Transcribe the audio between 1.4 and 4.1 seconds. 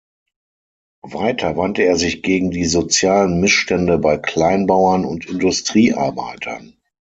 wandte er sich gegen die sozialen Missstände